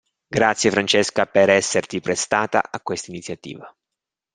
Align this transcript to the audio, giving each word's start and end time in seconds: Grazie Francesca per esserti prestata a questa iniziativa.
Grazie 0.27 0.71
Francesca 0.71 1.27
per 1.27 1.51
esserti 1.51 2.01
prestata 2.01 2.69
a 2.71 2.79
questa 2.81 3.11
iniziativa. 3.11 3.71